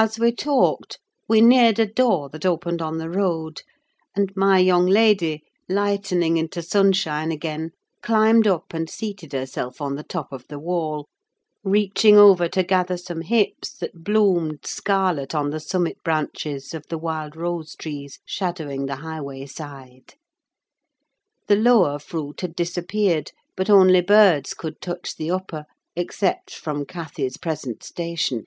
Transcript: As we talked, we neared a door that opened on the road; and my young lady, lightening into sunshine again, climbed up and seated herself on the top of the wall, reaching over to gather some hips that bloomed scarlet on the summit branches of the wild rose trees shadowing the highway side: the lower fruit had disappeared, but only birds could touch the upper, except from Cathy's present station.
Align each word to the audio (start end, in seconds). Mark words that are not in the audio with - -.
As 0.00 0.16
we 0.16 0.30
talked, 0.30 1.00
we 1.26 1.40
neared 1.40 1.80
a 1.80 1.84
door 1.84 2.28
that 2.28 2.46
opened 2.46 2.80
on 2.80 2.98
the 2.98 3.10
road; 3.10 3.62
and 4.14 4.30
my 4.36 4.60
young 4.60 4.86
lady, 4.86 5.42
lightening 5.68 6.36
into 6.36 6.62
sunshine 6.62 7.32
again, 7.32 7.72
climbed 8.00 8.46
up 8.46 8.72
and 8.72 8.88
seated 8.88 9.32
herself 9.32 9.80
on 9.80 9.96
the 9.96 10.04
top 10.04 10.30
of 10.32 10.46
the 10.46 10.60
wall, 10.60 11.08
reaching 11.64 12.16
over 12.16 12.48
to 12.50 12.62
gather 12.62 12.96
some 12.96 13.22
hips 13.22 13.72
that 13.78 14.04
bloomed 14.04 14.60
scarlet 14.64 15.34
on 15.34 15.50
the 15.50 15.58
summit 15.58 16.00
branches 16.04 16.72
of 16.74 16.86
the 16.88 16.96
wild 16.98 17.34
rose 17.34 17.74
trees 17.74 18.20
shadowing 18.24 18.86
the 18.86 18.96
highway 19.02 19.46
side: 19.46 20.14
the 21.48 21.56
lower 21.56 21.98
fruit 21.98 22.40
had 22.42 22.54
disappeared, 22.54 23.32
but 23.56 23.68
only 23.68 24.00
birds 24.00 24.54
could 24.54 24.80
touch 24.80 25.16
the 25.16 25.28
upper, 25.28 25.66
except 25.96 26.54
from 26.54 26.86
Cathy's 26.86 27.36
present 27.36 27.82
station. 27.82 28.46